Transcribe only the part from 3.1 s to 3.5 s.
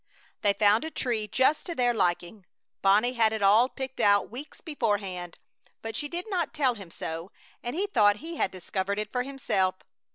had it